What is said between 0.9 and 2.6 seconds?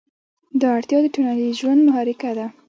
د ټولنیز ژوند محرکه ده.